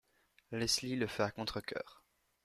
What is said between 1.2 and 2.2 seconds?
à contrecœur.